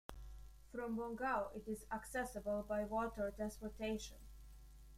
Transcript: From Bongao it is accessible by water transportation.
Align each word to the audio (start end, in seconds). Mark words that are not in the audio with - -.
From 0.71 0.97
Bongao 0.97 1.55
it 1.55 1.67
is 1.67 1.85
accessible 1.93 2.65
by 2.67 2.85
water 2.85 3.31
transportation. 3.35 4.17